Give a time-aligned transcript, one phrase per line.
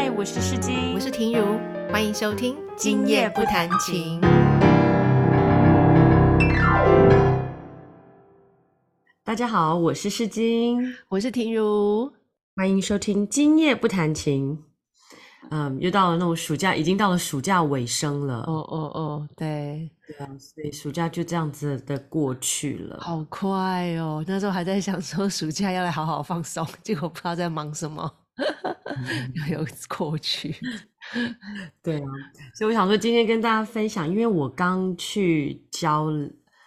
[0.00, 1.58] 嗨，我是世金，我是婷如，
[1.90, 4.20] 欢迎收听《今夜不弹琴》。
[9.24, 12.12] 大家好，我是世金，我是婷如，
[12.54, 14.56] 欢迎收听《今夜不弹琴》。
[15.50, 18.44] 嗯，又到了那种暑假，已经到了暑假尾声了。
[18.46, 24.24] 哦哦哦，对，对啊，所以暑假就这样子的过去了，好快哦。
[24.28, 28.08] 那时候还在想说暑假要来好好放松，结果不知道在忙什么，
[29.50, 30.54] 又过去。
[31.82, 32.06] 对啊，
[32.54, 36.08] 所以我想说今天跟大家分享，因为我刚去教，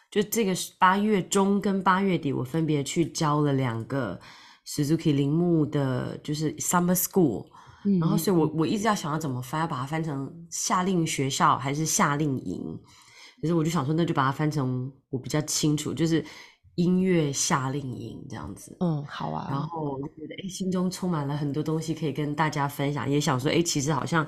[0.10, 4.20] 就这个八月中跟八月底，我分别去教了两个
[4.66, 7.48] Suzuki 铃木的，就是 Summer School。
[8.00, 12.80] 然后，所以我我一直要想要怎么翻，要把它翻成夏令学校还是夏令营？
[13.42, 16.24] 可是我就想说，那就把它翻成我比较清楚，就是
[16.76, 18.76] 音乐夏令营这样子。
[18.80, 19.48] 嗯，好啊。
[19.50, 24.26] 然后我就觉得，哎，心中充满了很多东西可以跟大家分享，也想说，哎，其实好像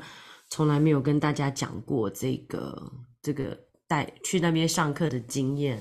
[0.50, 5.78] 从来没有跟大家讲过这个这个带去那边上课的经验。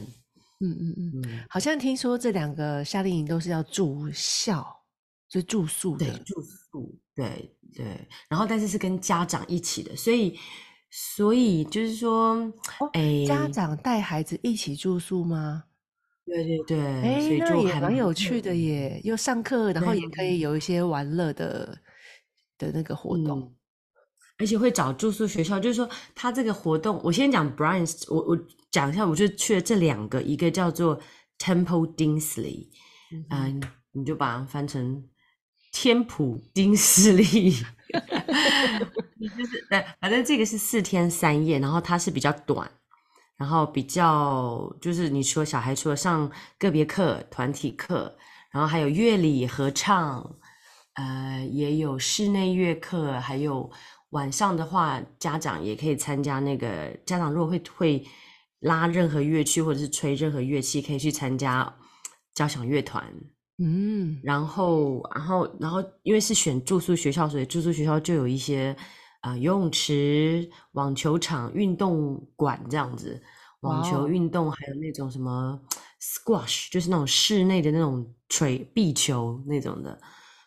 [0.61, 4.65] 嗯嗯嗯，好像听说这两个夏令营都是要住校，
[5.29, 6.97] 就住宿的住宿。
[7.15, 10.39] 对对，然后但是是跟家长一起的，所以
[10.89, 12.53] 所以就是说，
[12.93, 15.65] 哎，家长带孩子一起住宿吗？
[16.25, 20.39] 对对对，哎，那也蛮有趣的耶，又上课，然后也可以。
[20.41, 21.79] 有一些玩乐的
[22.59, 23.55] 的那个活动，
[24.39, 28.39] 而且会找住宿学校，就是说他这个活动，我先讲 Brian，我我
[28.71, 31.01] 讲一下，我就去了这两个，一个叫做
[31.39, 32.69] Temple Dinsley，
[33.31, 33.61] 嗯，
[33.93, 35.09] 你就把它翻成。
[35.75, 42.71] 天普丁斯利 就是对，反正这个是四天三夜，然后它是比较短，
[43.43, 48.15] 然后比较就是你说小孩除了上个别课、团体课，
[48.53, 50.37] 然后还有乐理合唱，
[50.95, 53.69] 呃，也有室内乐课，还有
[54.11, 58.07] 晚上的话，家长也可以参加那个家长如果会会
[58.61, 61.75] 拉任何乐器或者是吹任何乐器，可以去参加
[62.33, 63.05] 交响乐团。
[63.59, 68.75] 嗯，然后，然后，然后，因为是选住宿学校，所以住宿学校就有一些
[69.21, 73.23] 啊游泳池、网球场、运动馆这样子，
[73.63, 75.61] 网球运动，还有那种什么
[76.01, 79.99] squash，就是那种室内的那种锤壁球那种的，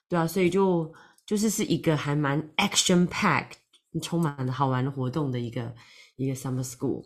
[0.08, 0.90] 对啊，所以就
[1.25, 3.48] 就是是一个还蛮 action pack，
[4.02, 5.74] 充满了好玩的活动的一个
[6.18, 7.04] 一个 summer school。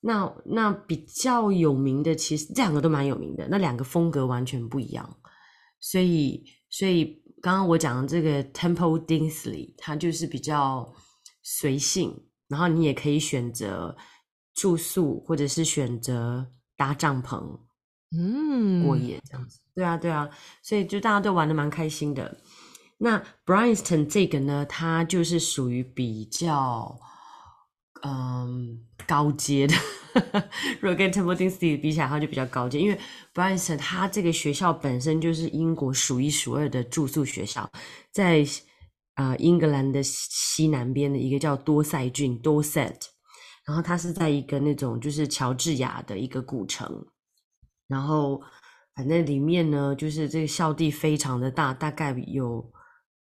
[0.00, 5.18] 那那比较有名的，其实这两个都蛮有名的，那两个风格完全不一样。
[5.80, 10.94] 所以，所以刚刚我讲的这个 Temple Dinsley，它就是比较
[11.42, 13.96] 随性，然后你也可以选择
[14.54, 17.58] 住宿，或者是选择搭帐篷，
[18.16, 19.58] 嗯，过夜这样子。
[19.74, 20.30] 对啊，对啊，
[20.62, 22.38] 所以就大家都玩的蛮开心的。
[22.98, 26.98] 那 Bryanston 这个呢，它就是属于比较。
[28.06, 29.74] 嗯，高阶的，
[30.78, 32.78] 如果跟 Temple Dinsley 比起来，它就比较高阶。
[32.78, 33.00] 因为
[33.32, 37.66] Bryanston 它这个学校本身就是英国数一数二的住宿学校，
[38.12, 38.44] 在
[39.14, 43.06] 啊英格兰的西南边的一个叫多塞郡 Dorset，
[43.66, 47.06] 然后它是在一个那种就是乔治亚的一个古城，
[47.86, 48.42] 然后
[48.94, 52.72] 反正里面呢，就是这个校地非常的大，大概有。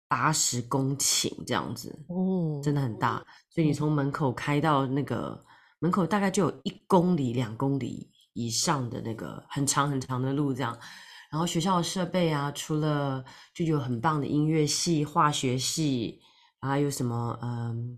[0.07, 5.43] 八十公顷这样子哦，真的很大，所以你从门口开到那个
[5.79, 10.77] 门口，大概就有一公里、两公里以上的那个很长很长的路这样。
[11.31, 16.21] 然后学校的设备啊，除了就有很棒的音乐系、化学系，
[16.61, 17.97] 还有什么嗯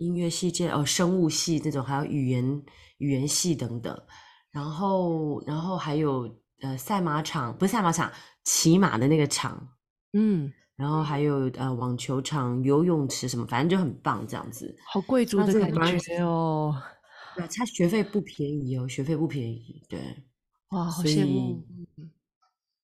[0.00, 2.62] 音乐系界哦生物系这种，还有语言
[2.98, 3.96] 语言系等等。
[4.50, 6.28] 然后然后还有
[6.62, 8.10] 呃赛马场，不是赛马场，
[8.42, 9.68] 骑马的那个场，
[10.14, 10.52] 嗯。
[10.76, 14.74] 然后还有呃网球场、游泳池什么，反正就很棒这样子。
[14.86, 16.74] 好贵族的感觉哦。
[17.36, 19.82] 对，他学费不便宜哦，学费不便宜。
[19.90, 20.00] 对，
[20.70, 21.62] 哇，好羡慕。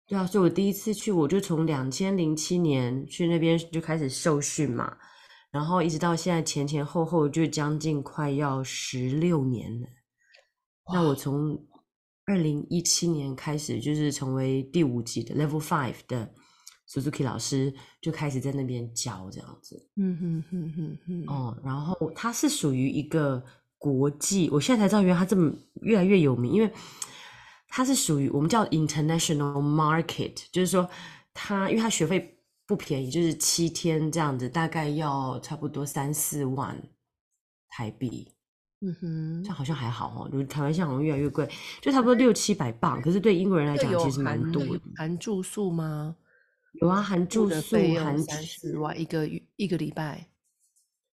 [0.06, 4.96] 对啊，所以我第一次去，我就从两千零七年去那边就开始受训嘛，
[5.56, 9.88] 然后一直到现在前前后后就将近快要十六年了。
[10.92, 11.58] 那我从
[12.26, 16.30] 二零一七年开始就是成为第五级的 Level Five 的。
[16.88, 23.44] Suzuki 老师就开始在那边教这样子，嗯哼哼哼哼，哦，然后他是属于一个
[23.76, 25.52] 国际，我现在才知道原来他这么
[25.82, 26.72] 越来越有名，因为
[27.66, 30.88] 他是属于我们叫 international market，就是说
[31.34, 32.35] 他因为他学费
[32.66, 36.76] 不便宜，就是七天这样子，大概要差不多三四万
[37.68, 38.32] 台币，
[38.80, 41.48] 嗯哼，这好像还好哦，就是台湾现在好像越来越贵，
[41.80, 44.62] 就差不多六七百磅，可是对英国人来讲其实蛮多，
[44.96, 46.16] 含住宿吗？
[46.80, 50.28] 有啊，含住住宿，含三四吃，万一个月一个礼拜，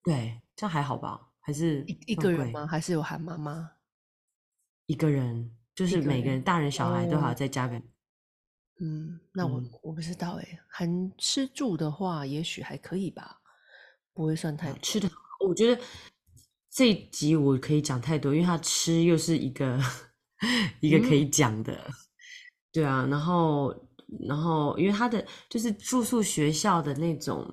[0.03, 1.29] 对，这样还好吧？
[1.39, 2.15] 还是一？
[2.15, 2.65] 个人吗？
[2.65, 3.71] 还是有含妈妈？
[4.87, 7.81] 一个人，就是每个人，人大人小孩都还要哦，再加个，
[8.79, 13.39] 嗯，那我嗯，我不知道哎，含吃住的话，也许还可以吧，
[14.13, 15.09] 不会算太啊，吃的，
[15.47, 15.81] 我觉得
[16.69, 19.79] 这一集我可以讲太多，因为他吃又是一个
[20.81, 21.79] 一个可嗯，以讲的，
[22.71, 23.73] 对啊，然后
[24.27, 27.47] 然后因为他的就是住宿学校的那种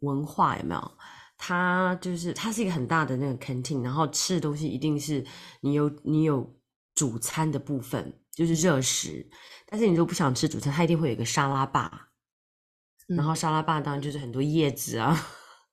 [0.00, 0.92] 文化有没有？
[1.38, 5.22] 它就是它是一个很大的那个 canteen，然后吃的东西一定是
[5.60, 6.58] 你有你有
[6.94, 9.26] 主餐的部分，就是热食，
[9.66, 12.10] 但是你如果不想吃主餐，它一定会有一个沙拉吧，
[13.08, 15.16] 然后嗯，沙拉吧当然就是很多叶子啊，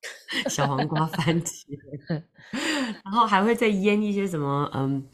[0.48, 1.66] 小黄瓜、番茄，
[3.04, 5.06] 然后还会再腌一些什么嗯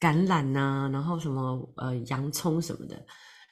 [0.00, 3.06] 橄榄呐、然后什么呃洋葱什么的，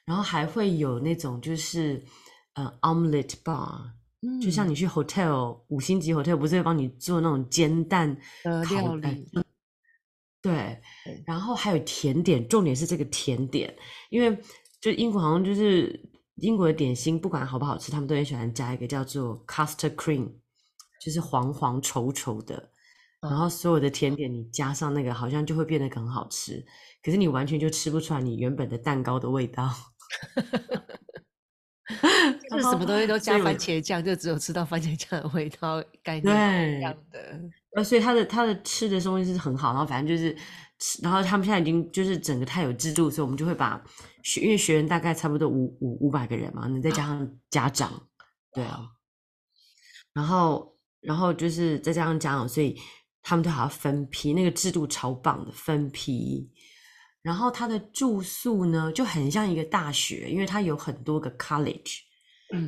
[0.07, 2.03] 然后还会有那种就是
[2.55, 3.91] 呃 omelette bar，
[4.41, 4.71] 就像嗯。
[4.71, 8.17] 你去 hotel 五星级 hotel 不是会帮你做那种煎蛋
[8.71, 9.29] 料理，
[10.43, 10.77] 对，
[11.25, 13.73] 然后还有甜点，重点是这个甜点，
[14.11, 14.37] 因为
[14.81, 15.99] 就英国好像就是
[16.37, 20.29] 英国的点心，不管好不好吃，他们都很喜欢加一个叫做 custard cream，
[21.01, 22.71] 就是黄黄稠稠的，
[23.21, 26.65] 然啊，后所有的甜点你加上那个，好像就会变得很好吃，
[27.05, 29.71] 可是你完全就吃不出来你原本的蛋糕的味道。
[32.73, 37.41] 就是什么东西都加番茄酱，就只有吃到番茄酱的味道，概念是一样，的。
[37.77, 40.37] 呃，所以他的他的吃的东西是很好，然后反正就是，
[41.03, 43.83] 然后他们现在已经就是整个太有制度，所以我们就会把
[44.23, 48.09] 学，因为学员大概差不多五五五百个人嘛，你再加上 家长，
[48.53, 48.81] 对啊，
[50.13, 52.79] 然后然后就是再加上家长，所以
[53.23, 56.51] 他们都还要分批，那个制度超棒的分批。
[57.23, 62.01] 然后他的住宿呢就很像一个大学，因为它有很多个 college，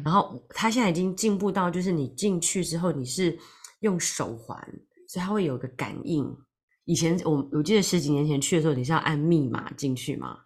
[0.05, 3.39] 然后他现在已经进步到，就是你进去之后你是
[3.81, 4.59] 用手环，
[5.09, 6.27] 所以它会有个感应。
[6.87, 10.39] 以前我我记得十几年前去的时候，你是要按密码进去嘛，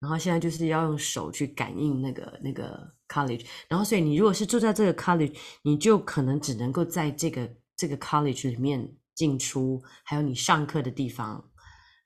[0.00, 2.78] 然后现在就是要用手去感应那个那个
[3.08, 3.44] college。
[3.68, 11.42] 然后所以你如果是住在这个 college，你就可能只能够在这个这个 college 里面进出，还有你上课的地方。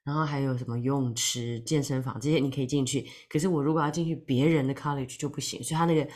[0.03, 6.09] 然后还有什么游泳池、健身房这些你可以进去，可是我如果要进去别人的 college 就不行，所以它那个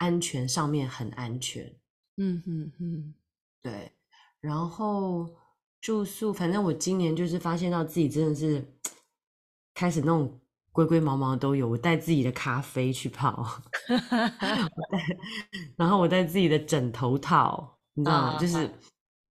[0.00, 1.64] 安全上面很安全，
[2.16, 3.14] 嗯嗯嗯，
[3.62, 3.92] 对。
[4.40, 5.28] 然后
[5.80, 8.66] 住宿，反正我今年就是发现到自己真的是
[9.74, 10.40] 开始那种
[10.72, 13.46] 龟龟毛毛都有，我带自己的咖啡去泡，
[15.76, 18.38] 然后我带自己的枕头套，你知道吗？
[18.38, 18.72] 就是啊，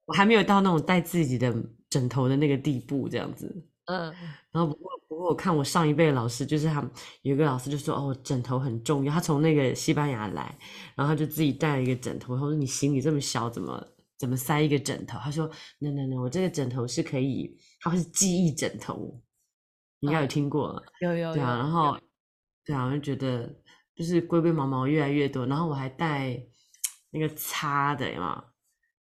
[0.07, 1.55] 我还没有到那种带自己的
[1.89, 3.69] 枕头的那个地步，这样子。
[3.87, 4.12] 嗯，
[4.53, 6.91] 然后不过不过我看我上一辈的老师，就是他们
[7.23, 10.59] 有一个老师就说哦枕头很重要，他从那个西班牙来，
[10.94, 13.87] 然后他就自己带了一个枕头，他说你行李这么小，怎么
[14.19, 15.19] 怎么塞一个枕头？
[15.19, 15.47] 他说
[15.79, 19.23] no no no，我这个枕头是可以，它是记忆枕头，
[20.00, 21.97] 你应该有啊，听过，有有对啊，然后
[22.65, 23.55] 对啊，我就觉得
[23.94, 26.37] 就是龟龟毛毛越来越多，然后我还带
[27.11, 28.43] 那个擦的嘛，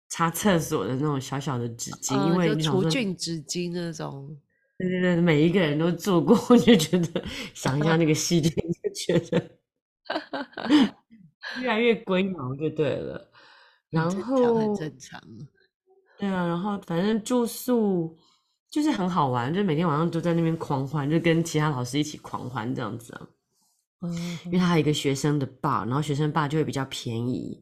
[0.08, 2.56] 擦厕所的那种小小的纸巾，因为。
[2.60, 4.40] 除菌纸巾那种，
[4.78, 7.22] 对对对，每一个人都做过， 我就觉得
[7.52, 8.50] 想一下那个细菌，
[8.82, 9.50] 就觉得
[11.60, 13.30] 越来越龟毛就对了。
[13.90, 15.20] 然很正常，很后，正常。
[16.18, 18.16] 对啊，然后反正住宿
[18.70, 23.26] 就是很好玩，就每天晚上都在那边狂欢，就跟其他老师一起狂欢这样子啊。
[24.00, 24.12] 嗯
[24.44, 27.61] 因为他还有一个学生的 bar，然后学生 bar 就会比较便宜，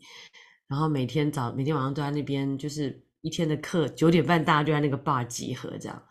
[0.68, 6.02] 然后每天早每天晚上都在那边，就是一天的课九点半大家就在那个 bar 集合这样。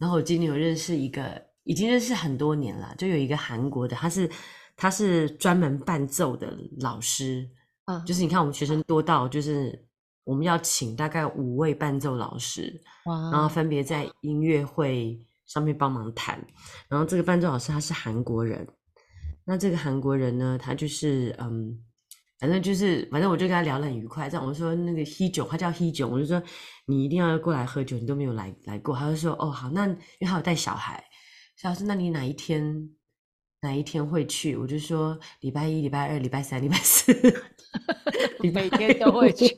[0.00, 4.28] 然后我今年有认识一个，已经认识很多年了，就有一个韩国的，他是
[4.74, 7.46] 他是专门伴奏的老师，
[7.84, 9.86] 嗯，就是你看我们学生多到就是
[10.24, 16.42] 我们要请大概五位伴奏老师，然后，分别在音乐会上面帮忙弹。
[16.88, 18.66] 然后这个伴奏老师他是韩国人，
[19.44, 21.78] 那这个韩国人呢，他就是嗯，
[22.40, 24.30] 反正就是反正我就跟他聊得很愉快。
[24.30, 26.42] 这样我说那个 He 囧，他叫 He 囧，我就说
[26.86, 28.96] 你一定要过来喝酒，你都没有来来过。
[28.96, 31.04] 他就说哦好，那因为他有带小孩，
[31.56, 32.90] 所以他说那你哪一天
[33.60, 34.56] 哪一天会去？
[34.56, 37.12] 我就说礼拜一、礼拜二、礼拜三、礼拜四，
[38.40, 39.54] 礼拜每天都会五去。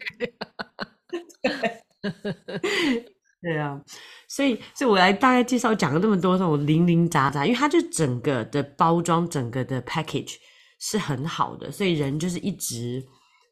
[3.42, 3.80] 对啊，
[4.28, 10.36] 所以所以我来大概介绍讲了那么多这种零零杂杂，因为它就整个的包装，整个的 package
[10.84, 13.00] 是很好的，所以人就是一直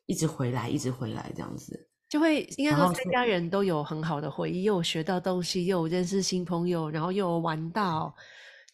[0.07, 1.89] 一直回来，一直回来这样子。
[2.09, 8.13] 就会应该说参加人都有很好的回忆，又有学到东西，又有认识新朋友，然后又有玩到，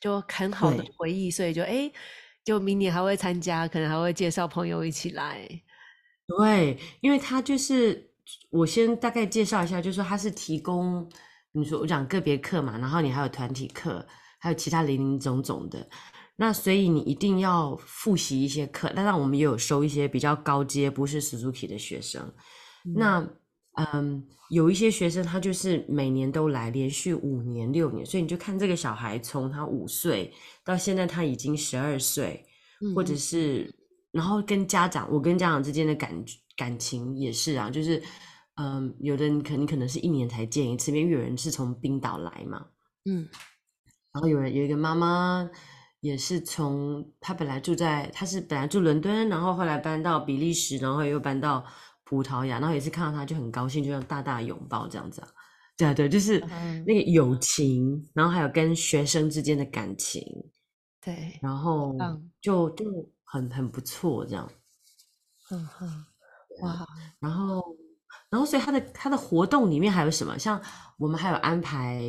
[0.00, 1.92] 就很好的回忆，所以就哎，
[2.46, 5.46] 就明年还会参加，可能还会介绍朋友一起来。
[6.26, 8.10] 对，因为他就是
[8.48, 11.06] 我先大概介绍一下，就是说他是提供
[11.52, 14.04] 你说我讲个别课嘛，然后你还有团体课，
[14.38, 15.86] 还有其他零零总总的。
[16.38, 22.30] 那所以你一定要复习一些课，当然我们也有收一些比较高阶不是 Suzuki 的学生。
[22.94, 23.26] 那
[23.72, 30.30] 嗯，有一些学生他就是每年都来，连续五年六年，所以你就看这个小孩从他五岁
[30.62, 32.44] 到现在他已经十二岁，
[32.94, 33.74] 或者是
[34.12, 36.24] 然后跟家长，我跟家长之间的感
[36.54, 38.02] 感情也是啊，就是
[38.56, 42.66] 嗯，有的人可能可能是一年才见一次面，因为有人是从冰岛来嘛，
[43.06, 43.26] 嗯，
[44.12, 45.50] 然后有人有一个妈妈。
[46.06, 51.64] 也是从他本来住在，他是本来住伦敦，然后后来搬到比利时，然后又搬到
[52.04, 55.28] 葡萄牙，然后也是看到他就很高兴，就像大大拥抱这样子啊，
[55.76, 56.38] 对啊对，就是
[56.86, 60.22] 那个友情，然后还有跟学生之间的感情，
[61.04, 61.92] 对，然后
[62.40, 62.84] 就就
[63.24, 64.48] 很很不错这样，
[65.50, 66.04] 嗯哼，
[66.62, 66.86] 哇，
[67.18, 67.60] 然后
[68.30, 70.38] 然后所以他的他的活动里面还有什么？
[70.38, 70.62] 像
[70.98, 72.00] 我们还有安排，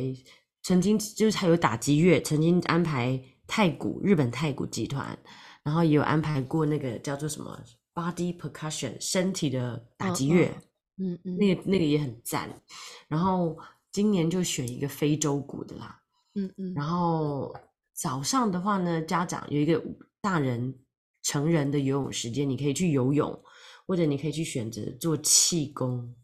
[0.62, 3.20] 曾经就是还有打击乐，曾经安排。
[3.48, 5.18] 太古日本太古集团，
[5.62, 7.58] 然后也有安排过那个叫做什么
[7.94, 10.54] body percussion 身体的打击乐，
[10.98, 12.62] 嗯嗯，那个那个也很赞。
[13.08, 13.58] 然后
[13.90, 15.98] 今年就选一个非洲鼓的啦，
[16.34, 16.74] 嗯嗯。
[16.74, 17.56] 然后
[17.94, 19.82] 早上的话呢，家长有一个
[20.20, 20.78] 大人
[21.22, 23.42] 成人的游泳时间，你可以去游泳，
[23.86, 26.14] 或者你可以去选择做气功，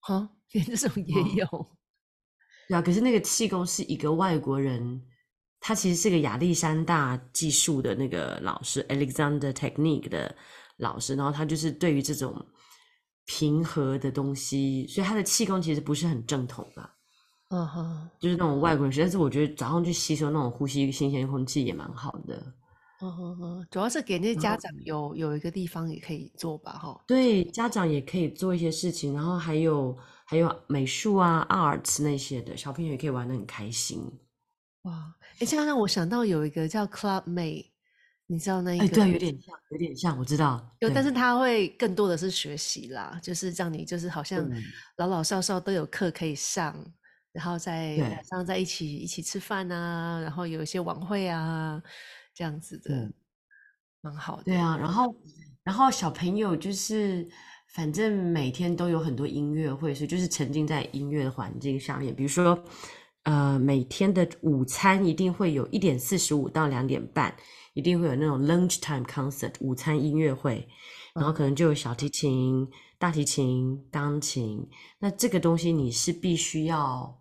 [0.00, 1.46] 哈，连这种也有。
[2.68, 5.04] 对啊，可是那个气功是一个外国人。
[5.60, 10.34] 他其实是个亚历山大技术的那个老师，Alexander Technique 的
[10.78, 12.34] 老师，然后他就是对于这种
[13.26, 16.90] 平和的东西，所以他的气功其实不是很正统的，
[17.50, 22.42] 嗯哼，就是那种外国人学，但是我觉得早上去吸收那种呼吸新鲜空气也蛮好的，
[23.02, 34.00] 嗯哼哼，主要是给那些家长有有一个地方也可以做吧，哈，对，家长也可以做一些事情，然后还有还有美术啊，arts 那些的小朋友也可以玩的很开心。
[34.84, 37.70] 哇，哎，这样让我想到有一个叫 Club Mate，
[38.26, 38.88] 你知道那一个？
[38.88, 40.76] 对，有点像，有点像，我知道。
[40.80, 44.46] 有，但是他会更多的是学习啦，就是让你就是好像
[44.98, 46.76] 老老少少都有课可以上，
[47.32, 51.82] 然后在晚上在一起一起吃饭啊，然后有一些晚会啊，
[52.34, 53.10] 这样子的，
[54.02, 54.42] 蛮好的。
[54.42, 55.16] 对啊，然后
[55.62, 57.26] 然后小朋友就是
[57.68, 62.62] 反正每天都有很多音乐会，所以就是沉浸在音乐的环境上面，比如说。
[63.24, 67.36] 呃，每天的午餐一定会有一点四十五到两点半，
[67.74, 70.66] 一定会有那种 lunch time concert 午餐音乐会，
[71.14, 72.66] 然后可能就有小提琴、
[72.98, 74.66] 大提琴、钢琴。
[74.98, 77.18] 那这个东西你是必须要，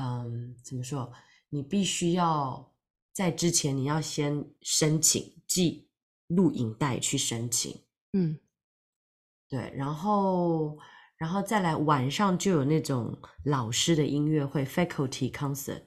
[0.00, 1.12] 嗯，怎么说？
[1.50, 2.72] 你必须要
[3.12, 5.88] 在之前你要先申请寄
[6.26, 7.80] 录影带去申请，
[8.12, 8.40] 嗯，
[9.48, 10.76] 对，然后。
[11.18, 13.12] 然后再来晚上就有那种
[13.44, 15.82] 老师的音乐会，faculty concert，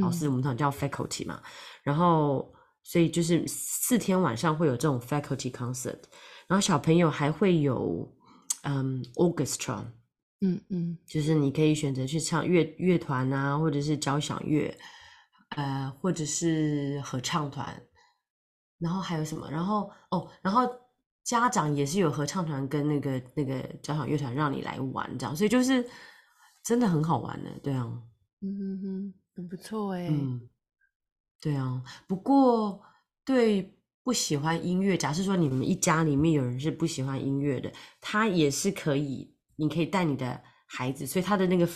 [0.00, 1.40] 老师我们常叫 faculty 嘛。
[1.84, 6.00] 然后所以就是四天晚上会有这种 faculty concert，
[6.48, 8.12] 然后小朋友还会有
[8.64, 9.84] 嗯 orchestra，
[10.40, 14.76] 嗯嗯，就是你可以选择去唱乐乐团啊，或者是交响乐，
[15.50, 17.80] 呃，或者是合唱团。
[18.80, 19.48] 然后还有什么？
[19.48, 20.68] 然后哦，然后。
[21.24, 25.84] 家长也是有合唱团跟那个那个交响乐团让你来玩这样，所以就是
[26.64, 27.86] 真的很好玩的，对啊，
[28.40, 30.48] 嗯哼哼，很不错哎，嗯，
[31.40, 32.82] 对啊，不过
[33.24, 41.68] 对不喜欢音乐，假设说你们一家里面有人是不喜欢音乐的，他也是可以，你可以带你的孩子，所以他的那个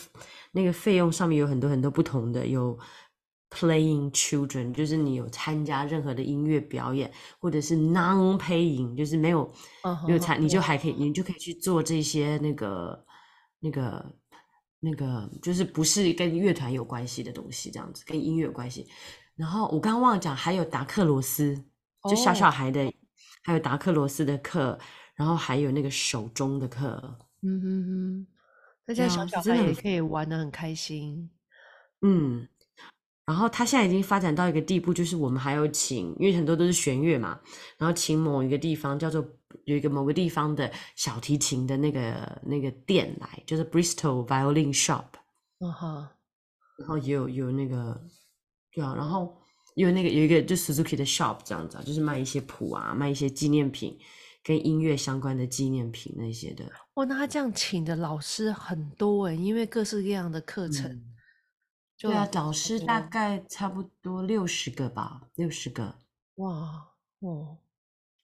[0.53, 2.79] 那个费用上面有很多很多不同的有。
[3.49, 9.50] Playing children 就是你有参加任何的音乐表演，或者是 non-paying 就是没有
[10.07, 13.07] 没有参，你就还可以，你就可以去做这些那个
[13.61, 14.15] 那个
[14.81, 18.88] 那个，就是不是跟乐团有关系的东西，这样子跟音乐有关系。
[19.37, 21.57] 然后我刚刚忘了讲，还有达克罗斯，
[22.11, 22.93] 就小小孩的，
[23.45, 24.76] 还有达克罗斯的课，
[25.15, 27.00] 然后还有那个手中的课。
[27.43, 28.26] 嗯哼哼，
[28.85, 31.31] 大家小小孩也可以玩的很开心。
[32.03, 32.49] 嗯。
[33.26, 37.40] 然后他现在已经发展到一个地步，就是我们还有请，因为很多都是弦乐嘛，
[37.76, 39.26] 然后请某一个地方叫做
[39.64, 45.06] 有一个某个地方的小提琴的那个那个店来，就是 Bristol Violin Shop，
[45.59, 46.12] 嗯哈，
[46.78, 48.00] 然后也有有那个，
[48.73, 49.37] 对啊，然后
[49.75, 53.99] 有那个有一个就 Suzuki 的 shop 这样子啊，就是卖一些谱啊，卖一些纪念品，
[54.45, 56.64] 跟音乐相关的纪念品那些的。
[56.95, 61.02] 哇，那他这样请的老师很多哎，因为各式各样的课程。
[61.99, 65.97] 对啊，导师大概差不多六十个吧，六十个。
[66.37, 66.87] 哇，
[67.21, 67.57] 哦，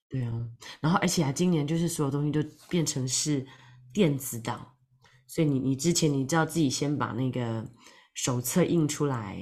[0.07, 0.49] 对啊，
[0.79, 3.45] 然后而且啊，今年就是所有东西都变成是
[3.91, 4.75] 电子档，
[5.25, 7.67] 所以你你之前你知道自己先把那个
[8.13, 9.35] 手册印出来，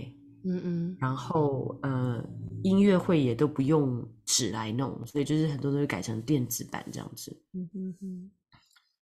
[0.45, 2.23] 嗯嗯，然后呃
[2.63, 7.38] 音乐会也都不用纸来弄，所以就是很多东西改成电子版这样子。
[7.53, 8.31] 嗯哼哼，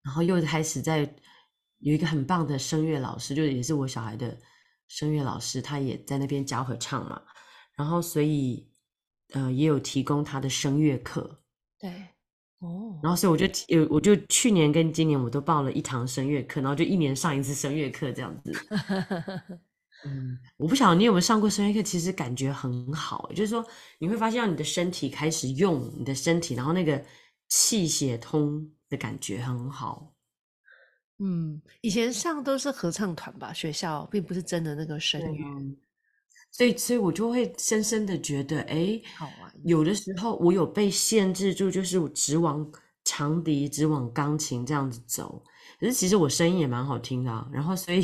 [0.03, 1.01] 然后又开始在
[1.79, 4.37] 有一个很棒的声乐老师，就是也是我小孩的
[4.87, 7.21] 声乐老师，他也在那边教合唱嘛，
[7.75, 8.69] 然后所以
[9.33, 11.39] 呃也有提供他的声乐课。
[11.79, 11.89] 对，
[12.59, 18.51] 哦，然后所以我就有，我就去年跟今年我都报了一堂声乐课，然后就一年上一次声乐课这样子。
[20.05, 23.65] 嗯，我不晓得你有没有上过声乐课，其实感觉很好，就是说
[23.99, 27.03] 你会发现你的身体开始用你的身体，然后那个
[27.49, 30.13] 气血通的感觉很好。
[31.19, 35.45] 嗯，以前上都是合唱团吧，学校并不是真的那个声乐。
[36.51, 39.51] 所以，所以我就会深深的觉得，哎，好玩。
[39.63, 42.65] 有的时候我有被限制住，就是我只往
[43.03, 45.43] 长笛、只往钢琴这样子走。
[45.79, 48.01] 可是其实我声音也蛮好听的，然后所以，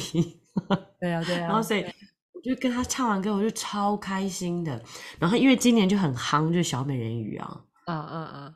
[1.00, 1.48] 对啊，对啊。
[1.48, 1.84] 然后所以
[2.34, 4.84] 我就跟他唱完歌，我就超开心的。
[5.20, 8.56] 然后因为今年就很夯，就是小美人鱼啊，啊啊啊！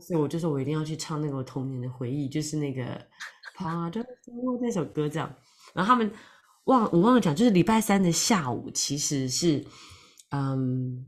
[0.00, 2.82] 所以我就说我一定要去唱那个我童年的回忆，就是那个
[3.54, 4.04] 《爬着
[4.60, 5.34] 那首歌这样。
[5.72, 6.12] 然后他们。
[6.64, 9.62] 忘我忘了讲，就是礼拜三的下午其实是
[10.30, 11.06] 嗯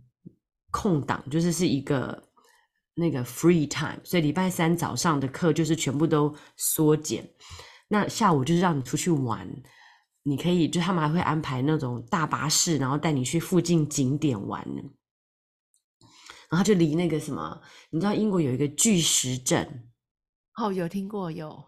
[0.70, 2.22] 空档，就是是一个
[2.92, 7.26] 那个 free time，所以礼拜三早上的课就是全部都缩减，
[7.88, 9.48] 那下午就是让你出去玩，
[10.24, 14.62] 你可以就他们还会安排那种大巴士，然后带你去附近景点玩，
[16.50, 19.88] 然后就离那个什么，你知道英国有一个巨石阵，
[20.58, 21.64] 哦，有听过有。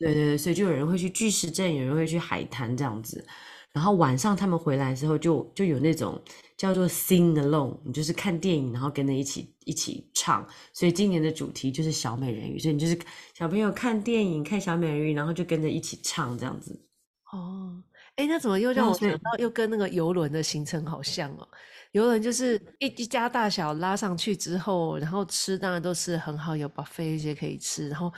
[0.00, 3.24] 对对对，所以就有人会去巨石阵，有人会去海滩这样子。
[3.72, 6.20] 然后晚上他们回来之后，就就有那种
[6.56, 10.44] 叫做 sing along，你就是看电影，然后跟着一起一起唱。
[10.72, 12.98] 所以今年的主题就是小美人鱼，所以你就是
[13.32, 16.84] 小朋友看电影看小美人鱼，然后就跟着一起唱这样子。
[17.32, 17.80] 哦，
[18.16, 21.46] 哎，那怎么又让我想到又跟那个游轮的行程好像哦？
[21.92, 28.12] 游轮就是一一家大小拉上去之后，然后吃当然都是很好，有 buffet 一些可以吃，然后。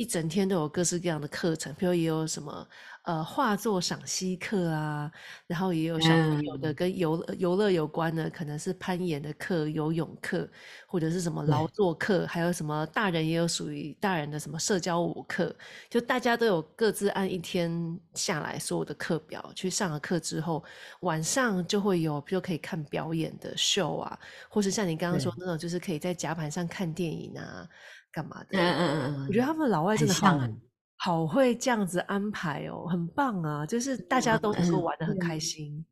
[0.00, 2.66] 一整天都有各式各样的课程，比如也有什么
[3.02, 5.10] 呃画作赏析课啊，
[5.46, 10.48] 然后也有小朋友的跟游游乐有关的，可能是攀岩的课、游泳课，
[10.86, 15.54] 或者是什么劳作课，还有什么大人也有属于大人的什么社交舞课，
[15.88, 20.62] 就大家都有各自按一天下来所有的课表去上了课之后，
[21.00, 27.66] 晚上就会有比如可以看表演的秀啊，或是像你刚刚说那种，就是可以在甲板上看电影啊。
[28.12, 28.58] 干嘛的？
[28.58, 30.36] 嗯嗯嗯我觉得他们老外真的好
[31.02, 33.64] 好会这样子安排哦，很棒啊！
[33.64, 35.82] 就是大家都能够玩的很开心，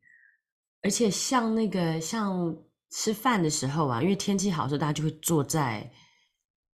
[0.83, 2.55] 而且像那个像
[2.91, 5.91] 吃饭的时候啊，因为天气好的时候，大家就会坐在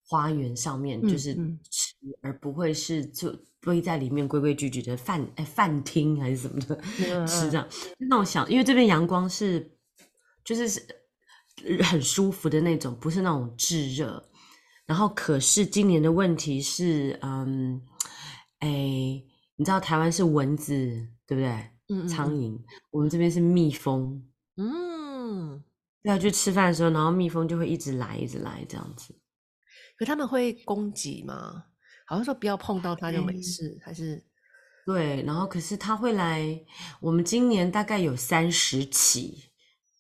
[0.08, 1.34] 花园上面，就是
[1.70, 1.92] 吃，
[2.22, 6.74] 而不会是就堆在里面规规矩矩的饭哎饭厅还是什么的
[7.26, 7.68] 吃这样。
[7.98, 9.76] 那我想，因为这边阳光是
[10.42, 10.80] 就是是
[11.82, 14.26] 很舒服的那种，不是那种炙热。
[14.86, 17.80] 然后，可是今年的问题是，嗯，
[18.62, 18.68] 哎，
[19.56, 20.72] 你知道台湾是蚊子，
[21.26, 21.70] 对不对？
[21.88, 22.56] 嗯苍蝇，
[22.90, 24.24] 我们这边是蜜蜂。
[24.56, 25.62] 嗯，
[26.02, 29.14] 要去吃饭的时候，然后蜜蜂就会一直来，一直来这样子。
[29.98, 31.64] 可他们会攻击吗？
[32.06, 34.24] 好像说不要碰到它就没事，还是？
[34.86, 36.64] 对，然后可是它会来。
[37.00, 39.50] 我们今年大概有三十起。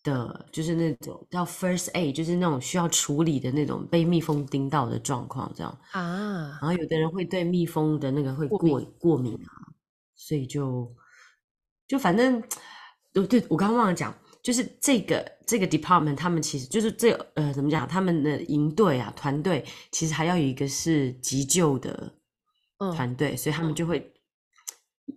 [0.02, 6.58] 的，就是那种叫 first aid，就是那种需要处理的那种被蜜蜂叮到的状况，这样啊。
[6.60, 9.50] 然后有的人会对蜜蜂的那个会过过敏啊，
[10.14, 10.92] 所以就
[11.86, 12.42] 就反正，
[13.12, 22.12] 对，对我刚刚忘了讲，就是这个这个 department，他们其实就是这呃怎么讲，他们的营队啊团队其实还要有一个是急救的
[22.94, 24.12] 团队，所以他们就会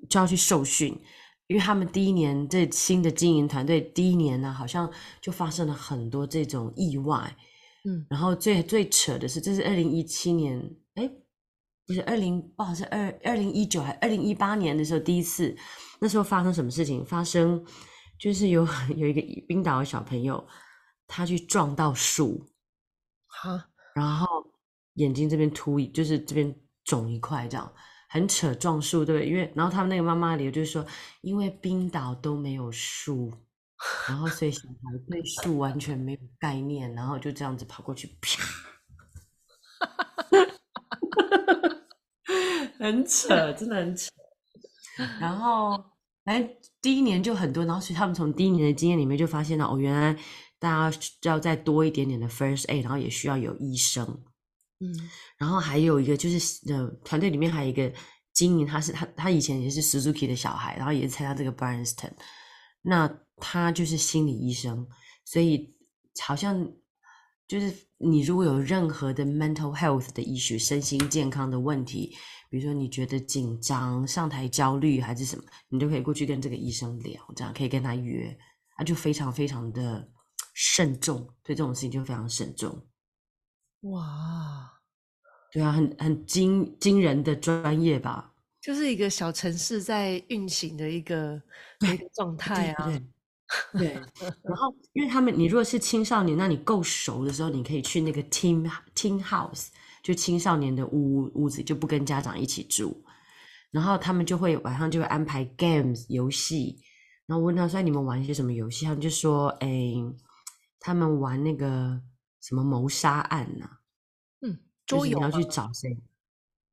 [0.10, 1.00] 就要去受训。
[1.48, 7.36] 因为他们第一年这新的经营团队第一年呢，好像就发生了很多这种意外，
[7.84, 10.60] 嗯，然后最最扯的是，这是二零一七年，
[10.96, 11.08] 哎，
[11.86, 15.56] 不是二零，不好是二二零一九还二零一八年的时候第一次，
[16.00, 17.06] 那时候发生什么事情？
[17.06, 17.64] 发生
[18.20, 20.44] 就是有 有一个冰岛的小朋友，
[21.06, 22.44] 他去撞到树，
[23.28, 24.26] 哈，然后
[24.96, 27.72] 眼睛这边凸，就是这边肿一块这样。
[28.16, 29.30] 很扯撞树，对不对？
[29.30, 30.86] 因为然后他们那个妈妈理由就是说，
[31.20, 33.30] 因为冰岛都没有树，
[34.08, 34.76] 然后所以小孩
[35.10, 38.42] 对树完全没有概念，然后就这样子跑过去，啪，
[42.80, 44.10] 很扯，真的很扯。
[45.20, 45.78] 然后
[46.24, 50.18] 哎，第一年就很多，然后所以他们从第一年的经验里面就发现了，哦，原来
[50.58, 54.24] 大家要再多一点点的 first aid，然后也需要有医生。
[54.80, 54.94] 嗯，
[55.38, 57.92] 然后还有一个就是呃，团队里面还有一个
[58.34, 62.16] 经营，他是他他以前也是 Suzuki 的小孩，然后也是参加这个 b r a n s t o n
[62.82, 64.86] 那他就是心理医生，
[65.24, 65.74] 所以
[66.22, 66.70] 好像
[67.48, 72.16] 就是你如果有任何的 mental health 的 issue，身心健康的问题，
[72.50, 78.38] 比如说你觉得紧张、上台焦虑还是什么，你都可以过去跟这个医生聊，这样可以跟他约，
[78.78, 80.08] 他就非常非常的
[80.54, 82.86] 慎重，对这种事情就非常慎重。
[83.92, 84.72] 哇，
[85.52, 88.34] 对啊，很很惊惊人的专业吧？
[88.60, 91.40] 就是一个小城市在运行的一个
[91.82, 93.02] 一个状态啊。
[93.74, 93.94] 对，
[94.42, 99.68] 然后因为他们，你如果是青少年，那你够熟的时候，你可以去那个 team team house，
[100.02, 103.06] 就青少年的屋屋子，就不跟家长一起住。
[103.70, 106.80] 然后他们就会晚上就会安排 games 游戏。
[107.28, 109.94] 然后我问他说：“你们玩一些什么游戏？”他们就说：“哎，
[110.80, 112.02] 他们玩那个。”
[112.48, 113.68] 什么谋杀案呢？
[114.42, 115.98] 嗯，桌游你要去找谁？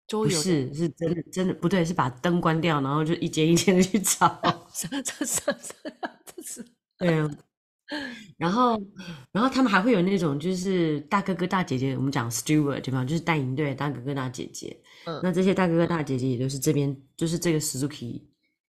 [0.07, 4.29] 周游不是，是真的，真的不对，是把灯关掉，然后就一间一间的去找。
[4.75, 5.53] 这这这
[6.37, 6.67] 这是
[6.99, 7.31] 对啊。
[8.37, 8.79] 然后，
[9.33, 13.05] 然后他们还会有那种就是大哥哥大姐姐，我们讲 steward 对吗？
[13.05, 14.79] 就是带营队大哥哥大姐姐。
[15.07, 18.23] 嗯，那这些大哥哥大姐姐也都是这边，就是这个 Suzuki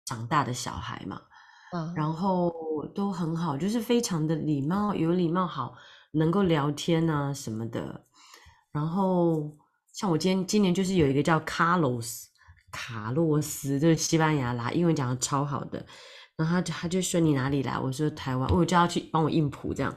[0.04, 1.20] 长大的小孩嘛。
[1.72, 2.52] 嗯，然后
[2.94, 5.74] 都很好，就是非常的礼貌，有礼貌好。
[6.12, 8.06] 能够聊天啊什么的，
[8.72, 9.56] 然后
[9.92, 12.28] 像我今天今年就是有一个叫卡洛斯
[12.72, 15.84] 卡洛斯，就是西班牙啦，英文讲的超好的，
[16.36, 17.78] 然后他就他就说你哪里来？
[17.78, 19.96] 我说台湾，我叫他去帮我印谱这样，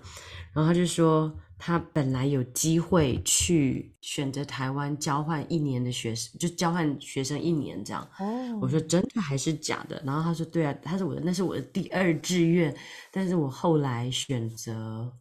[0.54, 8.08] 然后他就说他本来有机会去选择台湾交换一年的学生，就交换学生一年这样。
[8.20, 10.02] 哦，我说真的还是假的？
[10.06, 12.76] 然后他说对啊，他是我的，那是我的第二志愿，
[13.12, 15.12] 但是我后来选择。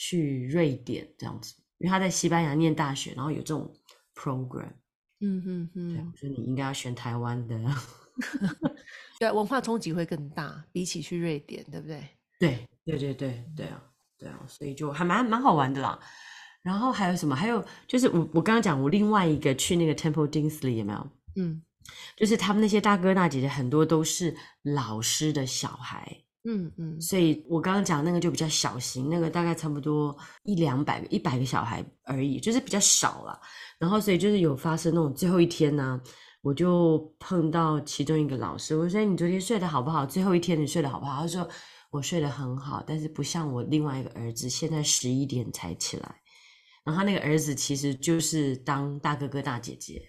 [0.00, 3.70] 去瑞典这样子，因为他在西班牙念大学，然后有这种
[4.14, 4.72] program。
[5.20, 7.60] 嗯哼哼，对，我觉得你应该要选台湾的，
[9.20, 12.02] 对，文化冲击会更大，比起去瑞典，对不对？
[12.38, 13.84] 对，对对对对啊，
[14.18, 16.00] 对啊，所以就还蛮蛮好玩的啦。
[16.62, 17.36] 然后还有什么？
[17.36, 21.10] 还有就是我我刚刚讲我另外一个去那个 Temple Dinsley 有没有？
[21.36, 21.62] 嗯，
[22.16, 26.24] 就是他们那些大哥大姐姐很多都是老师的小孩。
[26.44, 33.38] 嗯嗯，所以我刚刚讲那个就比较小型，那个大概差不多一两百个、一百个小孩而已，就是比较少了。
[33.78, 36.00] 然后所以就是有发生那种最后一天呢，
[36.40, 40.06] 我就碰到其中一个老师，我说：“你昨天睡得好不好？
[40.06, 41.46] 最后一天你睡得好不好？”他说
[41.92, 46.14] ：“我睡得很好，但是不像我另外一个儿子，现在十一点才起来。”
[46.84, 50.00] 然后他那个儿子其实就是当大哥哥大姐姐。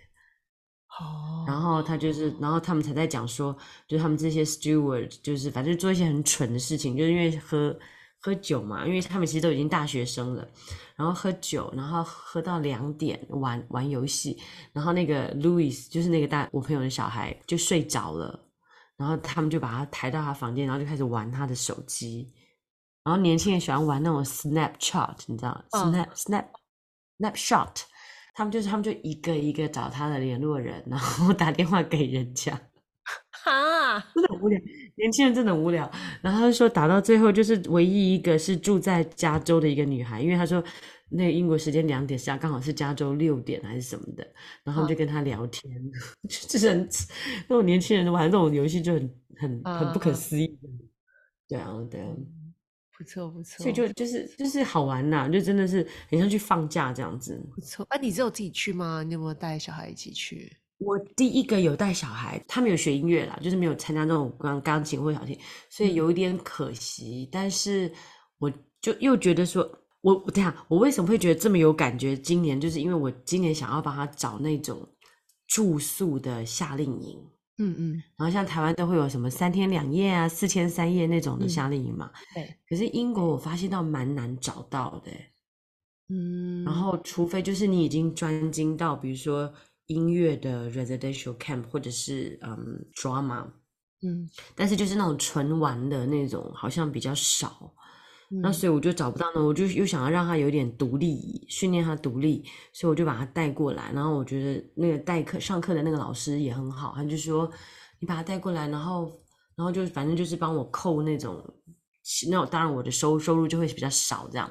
[0.99, 3.55] 哦，然后他就是，然后他们才在讲说，
[3.87, 7.73] 就是他们这些 steward，就是反正做一些很蠢的事情，就是因为喝
[8.19, 10.45] 喝酒嘛，因为他们其实都已经大学生了，
[10.97, 14.37] 然后喝酒，然后喝到两点玩玩游戏，
[14.73, 18.37] 然后那个 Louis 就是那个大我朋友的小孩就睡着了，
[18.97, 22.31] 然后他们就把他抬到他房间，然后就开始玩他的手机，
[23.05, 26.45] 然后年轻人喜欢玩那种 Snapchat，你知道，Snap Snap
[27.17, 27.85] Snapshot。
[28.33, 32.51] 他们就是，他们就一个一个找他的联络人，然后打电话给人家，
[33.43, 34.59] 哈，真的很无聊，
[34.95, 35.89] 年轻人真的无聊。
[36.21, 40.63] 然后他就说打到最后，就是唯一一个是住在加州的一个女孩，因为他说
[41.09, 44.25] 那个英国时间两点下，刚好是加州六点还是什么的，
[44.63, 45.73] 然后就跟他聊天，
[46.47, 46.89] 就是很
[47.49, 50.57] 那种年轻人玩这种游戏就很很很不可思议，
[51.49, 52.07] 对啊，对啊。
[53.01, 57.41] 不错不错，所以就就是就是好玩呐，就真的是很像去放假这样子。
[57.55, 59.01] 不错，啊，你只有自己去吗？
[59.01, 60.55] 你有没有带小孩一起去？
[60.77, 67.27] 我第一个有带小孩，他没有学音乐啦，就是没有参加那种钢钢琴或小提，所以有一点可惜。
[67.31, 67.91] 但是
[68.37, 69.67] 我就又觉得说，
[70.01, 72.15] 我等下我为什么会觉得这么有感觉？
[72.15, 74.87] 今年就是因为我今年想要帮他找那种
[75.47, 77.19] 住宿的夏令营。
[77.61, 82.09] 嗯嗯，然后像台湾都会有什么三天两夜啊、四天三夜那种的夏令营嘛。
[82.33, 82.55] 对。
[82.67, 85.11] 可是英国我发现到蛮难找到的。
[86.09, 86.63] 嗯。
[86.63, 89.53] 然后除非就是你已经专精到，比如说
[89.85, 93.45] 音乐的 residential camp，或者是嗯 drama。
[94.01, 94.27] 嗯。
[94.55, 97.71] 但是就是那种纯玩的那种，好像比较少。
[98.41, 103.91] 那所以我就找不到呢，我就又想要让他有点独立，训练他独立，所以我就把他带过来。
[103.93, 107.51] 然后我觉得那个代课上课的那个老师也很好，他就说
[107.99, 109.11] 你把他带过来，然后
[109.55, 111.43] 然后就反正就是帮我扣那种，
[112.29, 114.29] 那种当然我的收收入就会比较少。
[114.31, 114.49] 这样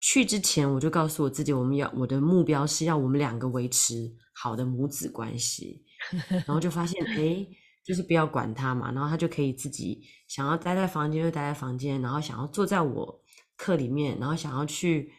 [0.00, 3.94] 去之前我就告诉我自己，我们要我的目标是要我们两个维持
[4.34, 5.82] 好的母子关系，
[6.28, 7.46] 然后就发现哎。
[7.88, 13.18] 就是不要管他嘛，然后他就可以自己想要待在房间就待在房间，然后想要坐在我
[13.56, 15.10] 课里面，然后想要去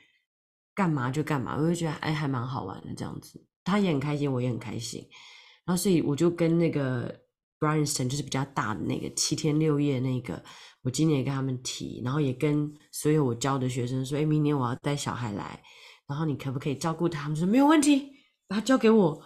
[0.76, 5.04] 干嘛就干嘛，我就觉得哎还蛮好玩的这样子，他也很开心，我也很开心，
[5.66, 7.12] 然后所以我就跟那个
[7.60, 10.40] Brianston 就是比较大的那个七天六夜那个，
[10.84, 15.60] 我今年也跟他们提，然后也跟所有我教的学生说，哎，明年我要带小孩来，
[16.08, 17.24] 然后你可不可以照顾他？
[17.24, 18.12] 他们说没有问题，
[18.48, 19.20] 把他交给我。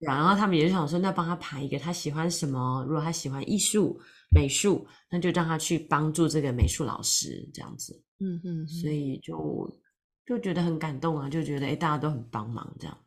[0.00, 4.00] 然后他们也想说，那帮他排一个他喜欢什么，如果他喜欢艺术
[4.34, 8.02] 美术，那就让他去帮助这个美术老师这样子。
[8.18, 9.78] 嗯嗯，所以就
[10.24, 12.98] 就觉得很感动啊，就觉得哎，大家都很帮忙这样。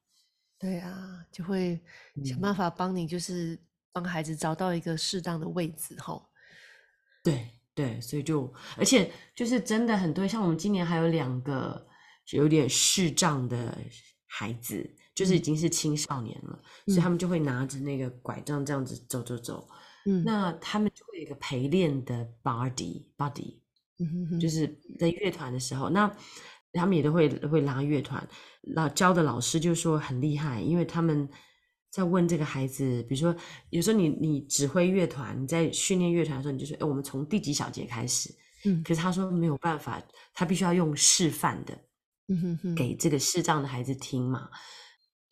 [0.60, 1.82] 对啊，就会
[2.24, 3.60] 想办法帮你，就是
[3.92, 6.24] 帮孩子找到一个适当的位置哈。
[7.24, 11.88] 对对，所以就而且就是真的很多，像我们今年还有两个
[12.34, 13.76] 有点视障的
[14.28, 14.96] 孩子。
[15.16, 19.68] 就是已经是青少年了，所以他们就会拿着那个拐杖这样子走走走。
[20.06, 23.60] 嗯，那他们就会有一个陪练的 body body，
[24.40, 24.68] 就是
[25.00, 26.14] 在乐团的时候，那
[26.74, 28.28] 他们也都会会拉乐团。
[28.64, 31.30] 老教的老师就说很厉害，因为他们
[31.90, 33.34] 在问这个孩子，比如说
[33.70, 38.34] 有时候你你指挥乐团，你在训练乐团的时候，你就说哎，我们从第几小节开始？
[38.66, 40.02] 嗯，可是他说没有办法，
[40.34, 41.74] 他必须要用示范的，
[42.28, 44.50] 嗯哼哼，给这个视障的孩子听嘛。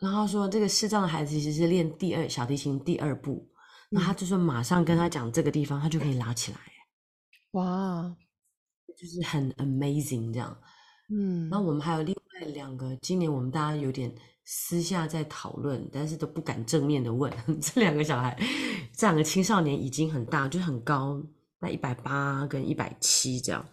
[0.02, 3.48] 然后说这个视障的孩子其实是练第二小提琴第二步，
[3.92, 6.58] 那他就说马上跟他讲这个地方，他就可以拉起来。
[7.52, 8.16] 哇，
[8.98, 10.58] 就是很 amazing 这样。
[11.12, 14.12] 嗯，那我们还有另外两个，今年我们大家有点
[14.44, 17.32] 私下在讨论，但是都不敢正面的问。
[17.62, 18.36] 这两个小孩，
[18.98, 21.22] 这两个青少年已经很大，就是很高，
[21.60, 23.64] 那一百八跟一百七这样。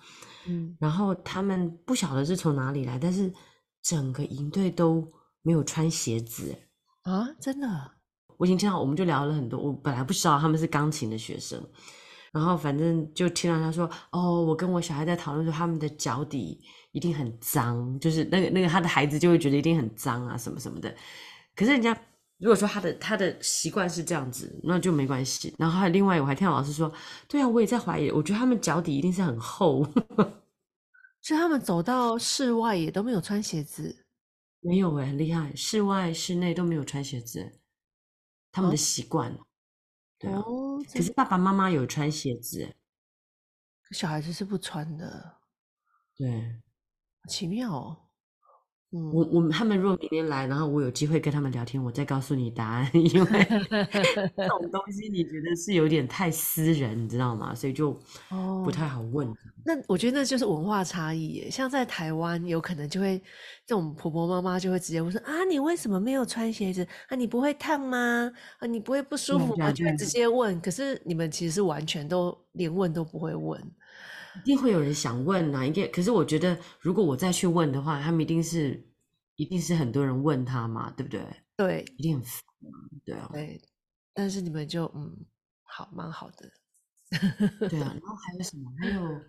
[0.47, 3.33] 嗯，然后他们不晓得是从哪里来，但是
[3.83, 5.11] 整个营队都。
[5.49, 6.55] 没有穿鞋子
[7.05, 7.27] 啊！
[7.41, 7.67] 真的，
[8.37, 9.59] 我已经听到，我们就聊了很多。
[9.59, 11.59] 我本来不知道他们是钢琴的学生，
[12.31, 16.61] 然后反正就听到他说：“哦，我跟我小孩在讨论说，他们的脚底
[16.93, 20.95] 一定很脏，就是那个那个他的孩子就会觉得一定很脏啊，什么什么的。
[21.57, 21.99] 可是人家
[22.37, 25.55] 如果说他的他的习惯是这样子，那就没关系。
[25.59, 26.93] 然后另外，我还听到老师说：
[27.27, 29.83] 对啊，我也在怀疑，我觉得他们脚底一定是很厚，
[31.25, 34.05] 所以他们走到室外也都没有穿鞋子。”
[34.61, 37.61] 没有哎，很厉害，室外、室内都没有穿鞋子，
[38.51, 39.39] 他们的习惯。
[40.19, 40.43] 对啊，
[40.93, 42.75] 可是爸爸妈妈有穿鞋子，
[43.93, 45.39] 小孩子是不穿的。
[46.17, 46.61] 对，
[47.29, 48.08] 奇妙。
[48.91, 53.47] 我我们他们如果明天来，然后我有机会跟他们聊天，我再告诉你答案， 因为
[54.35, 57.55] 这种东西你觉得是有点太私人，你知道吗？
[57.55, 57.95] 所以就
[58.65, 59.29] 不太好问。
[59.63, 61.51] 那我觉得那就是文化差异耶。
[61.51, 63.19] 像在台湾，有可能就会
[63.67, 66.87] 这种婆婆妈妈就会直接问说：“啊，你为什么没有穿鞋子？
[67.09, 68.33] 啊，你不会烫吗？
[68.59, 70.59] 啊，你不会不舒服吗？”就会直接问。
[70.63, 73.61] 可是你们其实是完全都连问都不会问。
[74.37, 75.91] 一定会有人想问呐，一定。
[75.93, 78.87] 可是我觉得，如果我再去问的话，他们一定是，
[79.37, 81.21] 一定是很多人问他嘛，对不对？
[81.57, 82.43] 对，一定很烦，
[83.05, 83.29] 对啊。
[83.33, 83.61] 对，
[84.15, 85.17] 但是你们就嗯，
[85.65, 86.51] 好，蛮好的。
[87.69, 88.71] 对啊，然后还有什么？
[88.79, 89.21] 还有，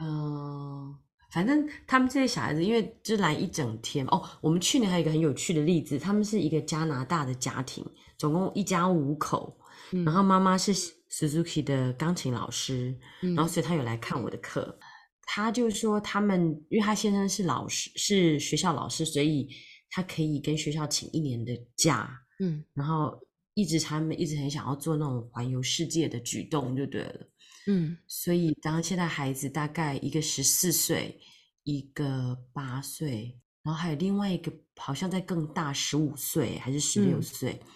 [0.00, 0.94] 嗯，
[1.32, 4.22] 反正他们这些小孩子，因为就来一整天哦。
[4.40, 7.84] 我们去年还有一个很有趣的例子，他们是一个加拿大的家庭，
[8.16, 9.58] 总共一家五口，
[10.04, 10.74] 然后妈妈是。
[11.10, 14.78] Suzuki 的钢琴老师，然后所以他有来看我的课。
[15.22, 19.48] 他就说他们，因为他先生是老师，是学校老师，所以
[19.88, 22.14] 他可以跟学校请一年的假。
[22.40, 23.18] 嗯，然后
[23.54, 27.26] 一直他们一直很想要做那种环游世界的举动，就对了。
[27.66, 31.18] 嗯，所以当现在孩子大概一个十四岁，
[31.62, 37.58] 一个八岁，然后还有另外一个好像在更大，十五岁还是十六岁。
[37.62, 37.68] 嗯，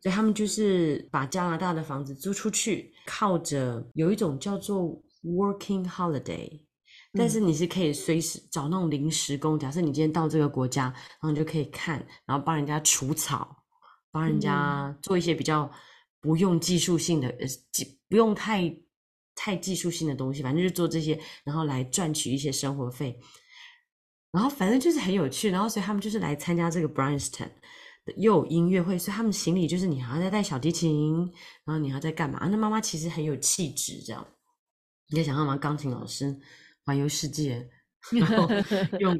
[0.00, 6.60] 所以他们就是把加拿大的房子租出去，靠着有一种叫做 working holiday，
[7.12, 9.58] 但是你是可以随时找那种临时工。
[9.58, 13.64] 假设你今天到这个国家，然后你就可以看，然后帮人家除草，
[14.12, 15.68] 帮人家做一些比较
[16.20, 18.72] 不用技术性的，呃，技不用太
[19.34, 23.18] 太技术性的东西，反正就做这些，然后来赚取一些生活费。
[24.30, 27.50] 然后反正就是很有趣，然后所以他们就是来参加这个 Bryanston。
[28.16, 31.18] 又有音乐会，所以他们行李就是你还要再带小提琴，
[31.64, 32.46] 然后你还在干嘛？
[32.48, 34.26] 那妈妈其实很有气质，这样
[35.08, 35.56] 你可以想象吗？
[35.56, 36.36] 钢琴老师
[36.84, 37.68] 环游世界，
[38.12, 38.48] 然后
[39.00, 39.18] 用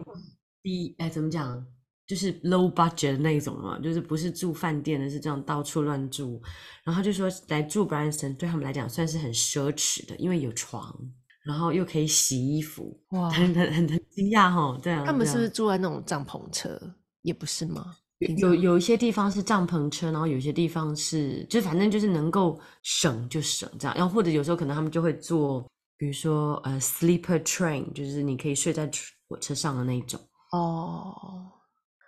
[0.62, 1.66] 低哎怎么讲，
[2.06, 6.40] 就是 low budget 的那种嘛，就是不是住饭店的，是这样到处乱住。
[6.84, 10.96] 然后就说来住 b r a n s o n 对他们来讲算是很奢侈的，因为有床，
[11.44, 14.78] 然后又可以洗衣服，哇，很很很惊讶哈。
[14.80, 16.80] 对啊，他们是不是住在那种帐篷车？
[17.22, 17.96] 也不是吗？
[18.18, 25.60] 有有一些地方是帐篷车，然后有些地方是，就反正就是能够省就省这样，然后或者有时候可能他们就会坐，
[25.98, 28.90] 比如说呃 sleeper train，就是你可以睡在
[29.28, 30.18] 火车上的那种。
[30.52, 31.14] 哦，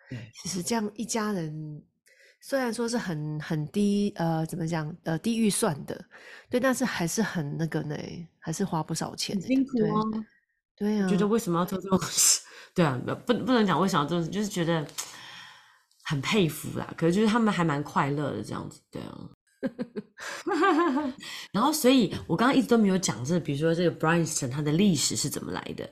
[0.08, 1.82] 对，其实这样一家人
[2.40, 6.02] 虽然说是很很低，呃，怎么讲，呃，低预算的，
[6.48, 7.94] 对，但是还是很那个呢，
[8.38, 10.24] 还是花不少钱的，辛苦啊。
[10.74, 12.40] 对啊，觉得为什么要做这种事？
[12.72, 14.86] 对啊，不不能讲为什么要做，就是觉得
[16.08, 16.92] 很佩服啦。
[16.96, 19.18] 可是就是他们还蛮快乐的这样子，对啊。
[21.52, 25.88] 然后，所以我刚刚一直都没有讲这，比如说这个 Bryanston 它的历史是怎么来的。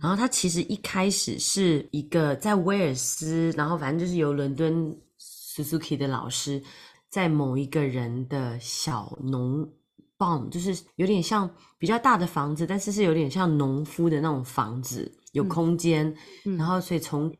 [0.00, 6.62] 然后它其实一开始是一个在威尔斯，然后反正就是由伦敦 Suzuki 的老师
[7.10, 9.68] 在某一个人的小农
[10.16, 16.14] barn，就是有点像比较大的房子，但是是有点像农夫的那种房子，有空间。
[16.56, 17.34] 然后，所以从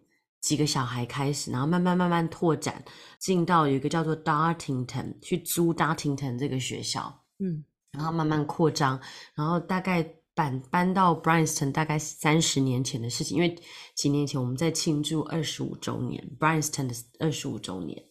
[0.48, 2.82] 几个小孩开始，然后慢慢慢慢拓展，
[3.18, 8.98] 进到有一个叫做 Dartington 去租 Dartington 这个学校，嗯，然后慢慢扩张，
[9.34, 10.02] 然后大概
[10.34, 13.54] 搬搬到 Bryanston 大概三十年前的事情，因为
[13.94, 18.02] 几年前我们在庆祝二十五周年 Bryanston 的二十五周年，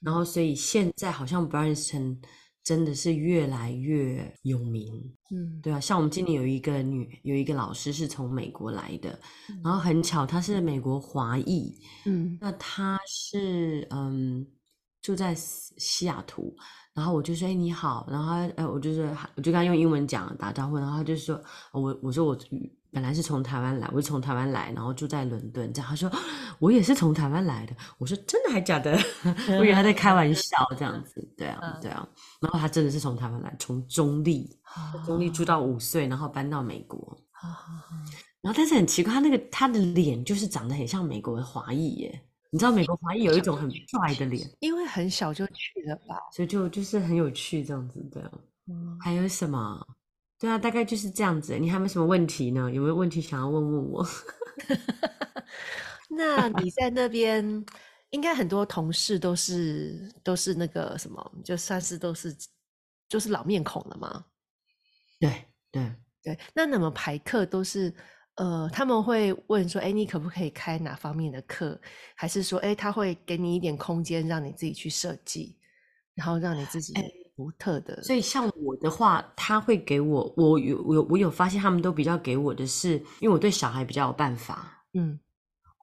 [0.00, 2.16] 然后所以现在好像 Bryanston。
[2.64, 9.20] 真的是越来越有名，嗯，对啊，像我们今年有一个女，有一个老师是从美国来的，
[9.62, 14.46] 然后很巧，她是美国华裔，嗯，那她是嗯
[15.02, 16.56] 住在西雅图，
[16.94, 19.04] 然后我就说，哎，你好，然后哎，我就说，
[19.36, 21.38] 我就跟他用英文讲打招呼，然后她就说，
[21.72, 22.36] 我我说我。
[22.94, 25.72] 本来是从台湾来，我是从台湾来，然后住在伦敦。
[25.72, 26.08] 这样他说
[26.60, 27.74] 我也是从台湾来的。
[27.98, 28.96] 我说真的还假的？
[29.58, 31.20] 我以为他在开玩笑这样子。
[31.36, 32.08] 对啊，对啊。
[32.40, 34.48] 然后他真的是从台湾来，从中立，
[35.04, 37.18] 中立住到五岁，然后搬到美国。
[38.40, 42.22] 然后但是很奇怪，他那个他的脸就是长得很像美国的华裔耶。
[42.50, 48.00] 你知道美国华裔有一种很帅的脸，因为很小就去了吧，所以就就是很有趣这样子。
[48.12, 48.30] 对啊，
[49.00, 49.84] 还有什么？
[50.44, 51.58] 对啊，大概就是这样子。
[51.58, 52.70] 你还有没有什么问题呢？
[52.70, 54.06] 有没有问题想要问问我？
[56.10, 57.64] 那你在那边
[58.10, 62.36] 应该很多同事都是都是那个什么，就算是都是
[63.08, 64.22] 就是老面孔了吗？
[65.18, 65.90] 对对
[66.22, 66.38] 对。
[66.54, 67.90] 那怎么排课都是
[68.34, 71.80] 呃，他们会问说，哎，你可不可以开哪方面的课？
[72.14, 75.56] 还是说，哎，他会给你一点空间，让你自己去设计，
[76.14, 76.92] 然后让你自己。
[77.36, 85.18] 独特的，所以像我的话，他会给我，我有我有我有发现，他们都比较给我的是，因为我对小孩比较有办法，嗯，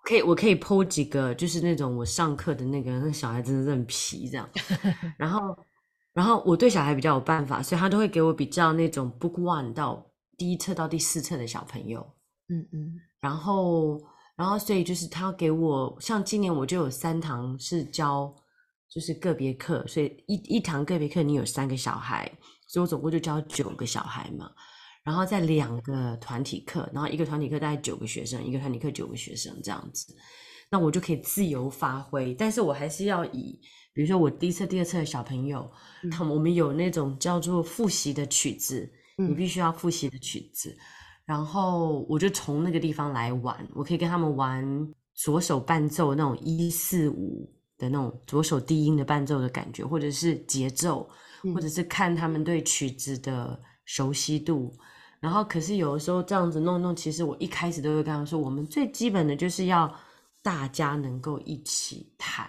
[0.06, 4.50] 可以我可以剖几个，就是那种我上课的那个那小孩真的是很皮这样，
[5.20, 5.58] 然后
[6.14, 10.06] 然后我对小孩比较有办法，所以他都会给我比较那种 book one 到
[10.38, 12.00] 第一册到第四册的小朋友，
[12.48, 14.00] 嗯嗯，然后
[14.38, 18.34] 然后所以就是他给我，像今年我就有三堂是教。
[18.94, 22.30] 就是个别课，所以一一堂个别课你有三个小孩，
[22.68, 24.52] 所以我总共就教九个小孩嘛。
[25.02, 30.14] 然后在两个团体课，然后一个团体课大概九个学生，一个团体课九个学生这样子，
[30.70, 32.36] 那我就可以自由发挥。
[32.36, 33.58] 但是我还是要以，
[33.94, 35.72] 比如说我第一册、第二册的小朋友，
[36.12, 40.78] 他们我们有那种叫做复习的曲子，你必须要复习的曲子，
[41.26, 44.64] 然后我就从那个地方来玩，我可以跟他们玩
[45.14, 47.50] 左手伴奏那种一四五。
[47.82, 51.10] 的那种左手低音的伴奏的感觉，或者是节奏，
[51.54, 54.72] 或者是看他们对曲子的熟悉度。
[55.20, 59.92] 然后，可是有的时候这样子弄弄，其实我一开始都会跟他说，我们最基本的就是要
[60.44, 62.48] 大家能够一起弹。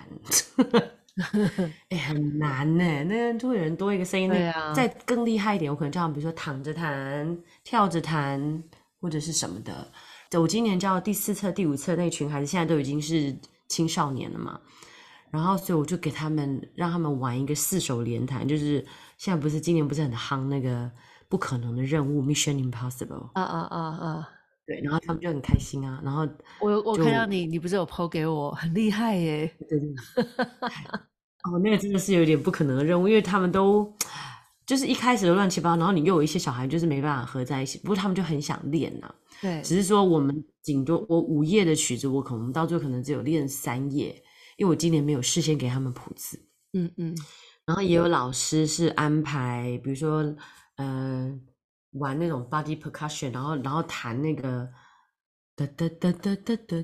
[1.89, 4.29] 哎，很难呢，那就会有人多一个声音。
[4.29, 8.63] 对啊，再更厉害一点，我可能叫他们，比如说躺着弹、跳着弹，
[9.01, 9.91] 或者是什么的。
[10.39, 13.37] 我今年教第四册、第五册那群孩子，现在都已经是
[13.69, 14.59] 青少年了嘛。
[15.33, 18.85] 然后，所以我就给他们，让他们玩一个四手联弹，就是
[19.17, 20.91] 现在不是今年不是很夯那个
[21.27, 24.29] 不可能的任务 Mission Impossible 啊啊啊啊！
[24.67, 26.01] 对，然后他们就很开心啊。
[26.05, 26.29] 然后
[26.61, 29.51] 我我看到你，你不是有 PO 给我，很厉害耶。
[29.69, 29.89] 对对。
[31.45, 33.91] 哦，那个真的是有点不可能的任务，因为他们都
[34.67, 39.13] 就是一开始都乱七八糟，然后你又有一些小孩就是没办法合在一起，不过他们就很想练呐。
[39.41, 39.63] 对。
[39.63, 44.23] 只是说我们顶多我五页的曲子，我可能到最后可能只有练三页。
[44.63, 46.41] 因为我今年没有事先给他们谱子，
[46.75, 47.17] 嗯嗯，
[47.67, 50.23] 然后也有老师是安排，比如说，
[50.77, 51.37] 呃，
[51.95, 54.69] 玩那种 body percussion，然后然后弹那个
[55.57, 56.83] 哒哒哒哒哒哒哒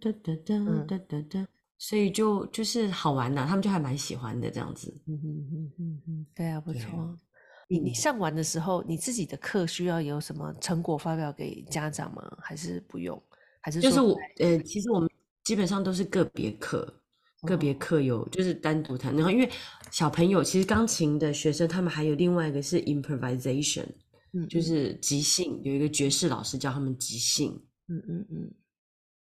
[0.00, 7.18] 哒哒哒哒哒，所以就就是好玩的，他们就还蛮喜欢的这样子，嗯嗯嗯嗯嗯，对啊，不错。
[7.66, 12.22] 你你上完的时候，你自己的课需要有什么成果发表给家长吗？
[12.40, 13.20] 还是不用？
[13.60, 15.10] 还是就是我呃，其实我们
[15.42, 16.94] 基本上都是个别课。
[17.42, 19.48] 个别课有就是单独弹，然后因为
[19.90, 23.86] 小朋友其实钢琴的学生，他们还有另外一个是 improvisation，
[24.32, 27.52] 嗯，就是即兴，有一个爵士老师教他们即兴，
[27.88, 28.50] 嗯嗯嗯，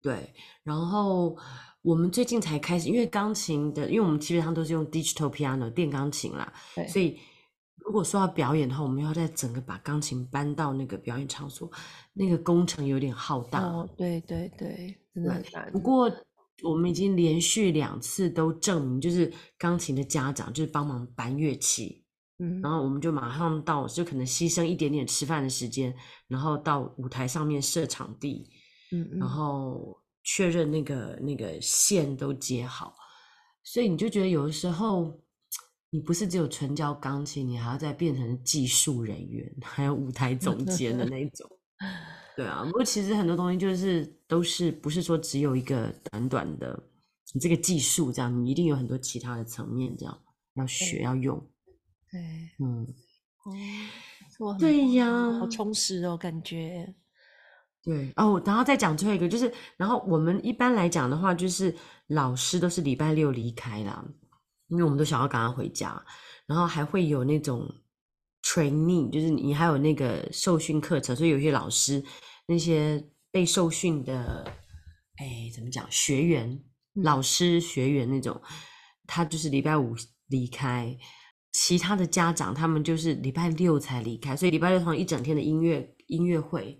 [0.01, 1.37] 对，然后
[1.83, 6.51] 我们最近才开始，因为钢琴的，因为我们基本上都是用 digital piano 电钢琴啦，
[6.87, 7.19] 所以
[7.75, 11.71] 如果说要表演的话，我们要在整个把钢琴搬到那个表演场所，
[12.13, 13.61] 那个工程有点浩大。
[13.61, 15.71] 哦，对对对，真的很难。
[15.71, 16.11] 不过
[16.63, 22.03] 我们已经连续两次都证明，就是钢琴的家长就是帮忙搬乐器。
[22.39, 25.95] 嗯，然后我们就马上到，就可能牺牲一点点吃饭的时间，
[26.27, 28.49] 然后到舞台上面设场地，
[28.91, 32.95] 嗯嗯，然后确认那个那个线都接好，
[33.63, 35.19] 所以你就觉得有的时候，
[35.89, 41.49] 你不是只有纯教钢琴，你还要再变成技术人员，还有舞台总监的那种。
[42.37, 46.79] 对啊，不过其实很多东西就是都是不是说只有一个短短的
[47.33, 50.15] 你这个技术这样，你一定有很多其他的层面这样
[50.53, 51.35] 要学要用。
[52.11, 52.21] 对，
[52.63, 52.87] 嗯，
[54.39, 56.93] 哦，对呀，好充实哦，感觉。
[57.83, 61.75] 对哦，然后再讲最后一个，就是然后我们一般来讲的话，就是
[62.07, 64.05] 老师都是礼拜六离开啦，
[64.67, 65.99] 因为我们都想要赶快回家，
[66.45, 67.67] 然后还会有那种
[68.47, 72.01] training，就是你还有那个受训课程，所以有些老师
[72.47, 74.45] 那些被受训的，
[75.17, 76.57] 哎，怎么讲，学员、
[77.03, 78.41] 老师、学员那种，
[79.05, 79.93] 他就是礼拜五
[80.27, 80.97] 离开。
[81.53, 86.77] 其他的家长他们就是礼拜六才离开，所以礼拜六通常一整天的音乐音乐会，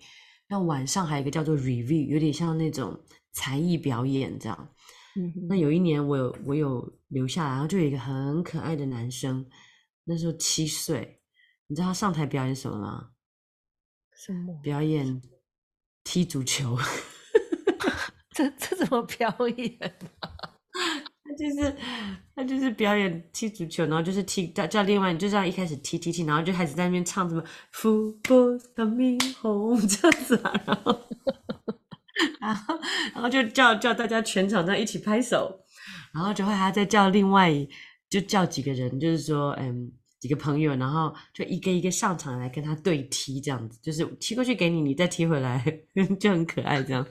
[0.48, 2.98] 那晚上还有一个叫做 review，有点像那种
[3.34, 4.70] 才艺表演这样。
[5.16, 9.44] 嗯，那有一年我有我有留下来，然后就有一个很可爱的男生，
[10.04, 11.17] 那时候七岁，
[11.68, 13.10] 你知道他上台表演什么吗？
[14.16, 14.60] 什么？
[14.64, 15.22] 表演
[16.04, 16.78] 踢足球。
[18.32, 19.78] 这这怎么表演
[20.20, 20.30] 啊？
[21.38, 21.76] 就是
[22.36, 27.44] 他就是表演踢足球，然后就是踢叫叫另外就这样一开始踢踢踢，然后就开始在那边唱什么
[27.74, 31.00] football coming home 这样子啊，然后
[32.42, 32.80] 然后
[33.14, 35.64] 然后就叫叫大家全场在一起拍手，
[36.14, 37.52] 然后就会还再叫另外
[38.10, 45.64] 就叫几个人，就是说嗯几个朋友，然后就一个一个上场来跟他对踢这样子，就是踢过去给你，你再踢回来，
[46.20, 47.06] 就很可爱这样，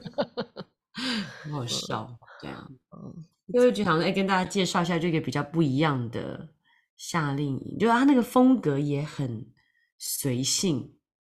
[1.43, 3.25] 很好笑，对啊，嗯。
[3.47, 6.49] 因为就想哎，跟大家介绍一下这个比较不一样的
[6.97, 9.53] 夏令营，就是它那个风格也很
[9.97, 10.93] 随性，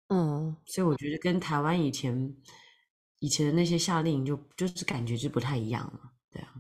[0.10, 2.36] 嗯，所以我觉得跟台湾以前
[3.18, 6.54] 以前的那些夏令营就就是感觉就不太一样了，对啊，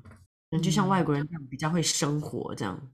[0.49, 2.91] 那就像外国人这样比较会生活这样，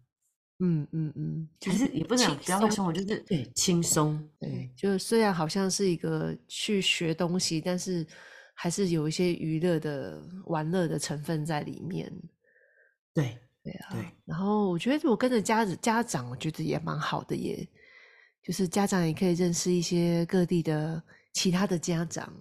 [0.60, 8.06] 嗯嗯嗯，就是也不能比较会生活，就是对轻松，对，就虽然好像是一个去学东西，但是
[8.54, 12.12] 还是有一些娱乐的玩乐的成分在里面。
[13.14, 14.06] 对对啊，对。
[14.26, 17.68] 然后我觉得，我跟着家家长，我觉得也蛮好的，耶
[18.44, 21.02] 就是家长也可以认识一些各地的
[21.34, 22.34] 其他的家长。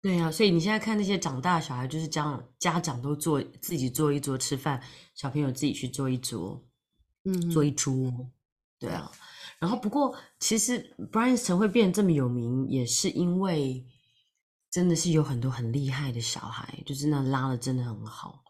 [0.00, 4.80] 对啊，所以你现在看那些长大小孩，就是家家长都做自己做一桌吃饭，
[5.14, 6.64] 小朋友自己去做一桌，
[7.24, 8.12] 嗯，做一桌。
[8.78, 9.10] 对啊。
[9.58, 13.84] 然后不过，其实 Brian 陈会变得这么有名，也是因为
[14.70, 18.44] 真的是有很多很厉害的小孩，就是那拉的真的很好。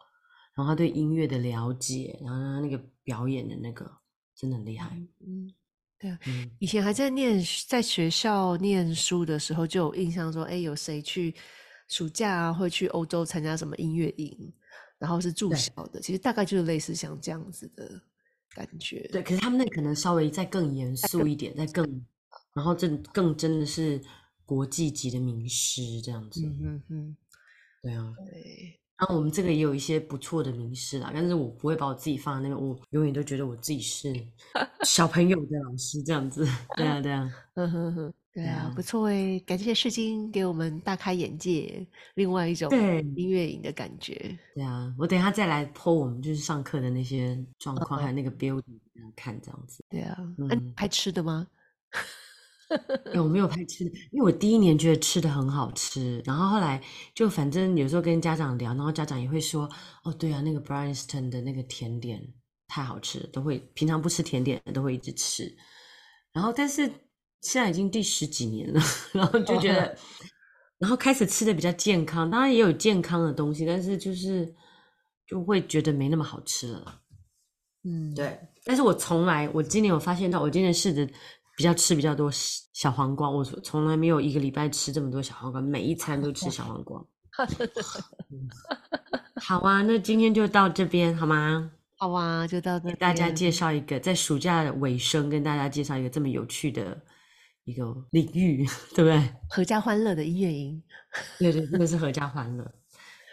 [0.54, 3.90] 然后他对音乐的了解，然后他那个表演的那个
[4.34, 4.90] 真的很厉害。
[5.24, 5.50] 嗯，
[5.98, 6.18] 对啊，
[6.58, 11.34] 以前还在念在学校念书的时候，就有印象说，哎，有谁去
[11.88, 14.52] 暑假啊，会去欧洲参加什么音乐营，
[14.98, 16.00] 然后是住校的。
[16.00, 18.02] 其实大概就是类似像这样子的
[18.54, 19.08] 感觉。
[19.12, 22.06] 对，可是他们那可能稍微再更严肃一点，再更，
[22.54, 24.00] 然后这更真的是
[24.44, 26.44] 国际级的名师这样子。
[26.44, 27.16] 嗯嗯嗯，
[27.82, 28.14] 对啊。
[28.26, 28.80] 对。
[28.98, 34.12] 然后我们这个也有一些不错的名师啦，但是我不会把我自己放在那边，我永远都觉得我自己是
[34.84, 36.44] 小朋友的老师这样子。
[36.76, 44.38] 对啊，对啊， 嗯哼哼，对啊，不错哎，感谢世金给我们大开眼界，另外一种对音乐营的感觉。
[44.54, 48.62] 对啊，我等一下再来剖我们就是上课的那些状况，还有那个 building
[49.16, 49.84] 看这样子。
[49.88, 51.46] 对啊，嗯，拍吃的吗？
[53.16, 56.80] 我没有拍吃的，因为我第一年觉得吃的很好吃，然后后来
[57.14, 59.68] 就反正有时候跟家长聊，然后家长也会说，
[60.04, 62.22] 哦，对啊，那个 Bryanston 的那个甜点
[62.68, 65.56] 太好吃了，都会平常不吃甜点的都会一直吃，
[66.32, 66.92] 然后但是
[67.40, 68.80] 现在已经第十几年了，
[69.12, 69.96] 然后就觉得，
[70.78, 74.52] 然后开始吃的比较健康，当然也有健康的东西，但是就是
[75.26, 77.00] 就会觉得没那么好吃了，
[77.84, 81.08] 嗯，对，但是我从来我今年有发现到，我今年试着。
[81.56, 82.30] 比较吃比较多
[82.72, 87.04] 小黄瓜，我从来没有一个礼拜吃这么多小黄瓜，每一餐都吃小黄瓜。
[89.42, 91.68] 好啊，那今天就到这边好吗？
[91.96, 92.92] 好啊，就到这。
[92.92, 96.96] 大家介绍一个，在暑假的尾声跟大家介绍一个这么有趣的
[97.68, 98.66] 一个领域，
[98.96, 99.22] 对不对？
[99.50, 100.82] 合家欢乐的音乐营。
[101.38, 102.64] 对对，那个是合家欢乐。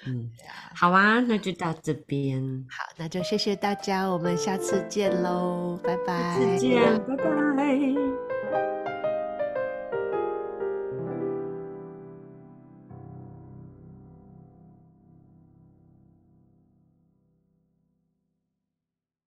[0.08, 0.30] 嗯，
[0.76, 2.42] 好啊，那就到这边。
[2.70, 6.38] 好，那就谢谢大家，我们下次见喽，拜拜。
[6.40, 8.05] 再见，拜拜。